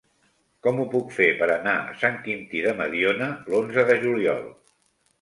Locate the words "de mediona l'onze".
2.67-3.89